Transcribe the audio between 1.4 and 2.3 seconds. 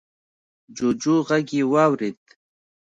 يې واورېد.